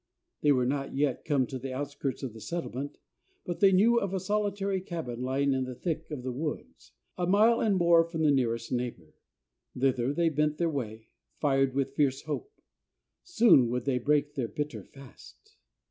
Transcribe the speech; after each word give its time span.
They 0.41 0.51
were 0.51 0.65
not 0.65 0.95
yet 0.95 1.23
come 1.25 1.45
to 1.45 1.59
the 1.59 1.73
outskirts 1.73 2.23
of 2.23 2.33
the 2.33 2.41
settlement, 2.41 2.97
but 3.45 3.59
they 3.59 3.71
knew 3.71 3.99
of 3.99 4.15
a 4.15 4.19
solitary 4.19 4.81
cabin 4.81 5.21
lying 5.21 5.53
in 5.53 5.65
the 5.65 5.75
thick 5.75 6.09
of 6.09 6.23
the 6.23 6.31
woods 6.31 6.93
a 7.19 7.27
mile 7.27 7.61
and 7.61 7.75
more 7.75 8.03
from 8.03 8.23
the 8.23 8.31
nearest 8.31 8.71
neighbor. 8.71 9.13
Thither 9.77 10.11
they 10.11 10.29
bent 10.29 10.57
their 10.57 10.71
way, 10.71 11.09
fired 11.39 11.75
with 11.75 11.93
fierce 11.93 12.23
hope. 12.23 12.51
Soon 13.21 13.67
would 13.69 13.85
they 13.85 13.99
break 13.99 14.33
their 14.33 14.47
bitter 14.47 14.83
fast. 14.83 15.57